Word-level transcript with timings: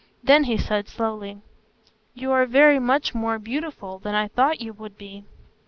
Then 0.23 0.45
he 0.45 0.57
said 0.57 0.87
slowly: 0.87 1.41
"You 2.15 2.31
are 2.31 2.47
very 2.47 2.79
much 2.79 3.13
more 3.13 3.37
beautiful 3.37 3.99
than 3.99 4.15
I 4.15 4.29
thought 4.29 4.59
you 4.59 4.73
would 4.73 4.97
be." 4.97 5.25